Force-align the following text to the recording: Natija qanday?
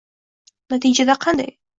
Natija 0.73 1.17
qanday? 1.27 1.51